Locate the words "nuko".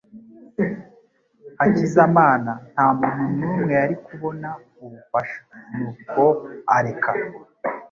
5.77-6.23